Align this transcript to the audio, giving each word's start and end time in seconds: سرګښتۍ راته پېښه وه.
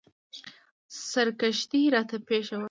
سرګښتۍ 1.09 1.81
راته 1.95 2.17
پېښه 2.27 2.55
وه. 2.57 2.59